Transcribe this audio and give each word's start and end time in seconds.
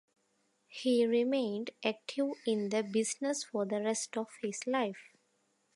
He 0.67 1.05
remained 1.05 1.69
active 1.85 2.31
in 2.47 2.69
the 2.69 2.81
business 2.81 3.43
for 3.43 3.67
the 3.67 3.83
rest 3.83 4.17
of 4.17 4.29
his 4.41 4.65
life. 4.65 5.13